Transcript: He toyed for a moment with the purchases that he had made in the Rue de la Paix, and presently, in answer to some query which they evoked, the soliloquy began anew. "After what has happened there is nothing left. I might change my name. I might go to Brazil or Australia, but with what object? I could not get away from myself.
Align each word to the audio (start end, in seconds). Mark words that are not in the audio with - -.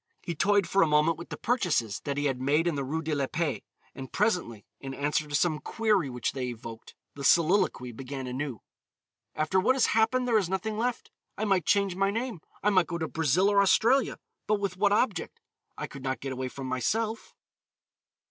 He 0.23 0.33
toyed 0.33 0.67
for 0.67 0.81
a 0.81 0.87
moment 0.87 1.19
with 1.19 1.29
the 1.29 1.37
purchases 1.37 1.99
that 2.05 2.17
he 2.17 2.25
had 2.25 2.41
made 2.41 2.65
in 2.65 2.73
the 2.73 2.83
Rue 2.83 3.03
de 3.03 3.13
la 3.13 3.27
Paix, 3.27 3.63
and 3.93 4.11
presently, 4.11 4.65
in 4.79 4.95
answer 4.95 5.27
to 5.27 5.35
some 5.35 5.59
query 5.59 6.09
which 6.09 6.31
they 6.31 6.47
evoked, 6.47 6.95
the 7.13 7.23
soliloquy 7.23 7.91
began 7.91 8.25
anew. 8.25 8.61
"After 9.35 9.59
what 9.59 9.75
has 9.75 9.85
happened 9.93 10.27
there 10.27 10.39
is 10.39 10.49
nothing 10.49 10.75
left. 10.75 11.11
I 11.37 11.45
might 11.45 11.67
change 11.67 11.95
my 11.95 12.09
name. 12.09 12.41
I 12.63 12.71
might 12.71 12.87
go 12.87 12.97
to 12.97 13.07
Brazil 13.07 13.47
or 13.47 13.61
Australia, 13.61 14.17
but 14.47 14.59
with 14.59 14.75
what 14.75 14.91
object? 14.91 15.39
I 15.77 15.85
could 15.85 16.01
not 16.01 16.19
get 16.19 16.31
away 16.33 16.47
from 16.47 16.65
myself. 16.65 17.35